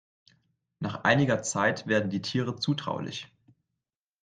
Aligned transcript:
Nach 0.79 1.03
einiger 1.03 1.43
Zeit 1.43 1.85
werden 1.85 2.09
die 2.09 2.23
Tiere 2.23 2.55
zutraulich. 2.55 3.31